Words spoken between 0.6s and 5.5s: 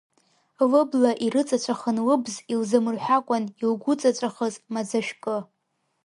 Лыбла ирыҵаҵәахын лыбз илзамырҳәакәан илгәыҵаҵәахыз маӡа шәкы.